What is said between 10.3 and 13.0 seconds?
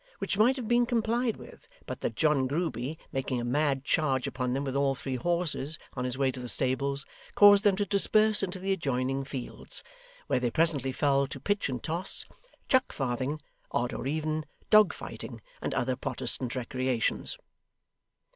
they presently fell to pitch and toss, chuck